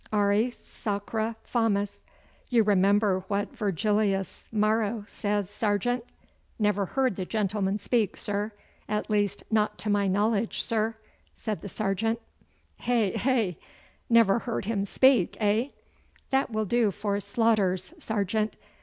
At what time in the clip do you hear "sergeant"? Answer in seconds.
5.47-6.03, 11.69-12.19, 17.99-18.55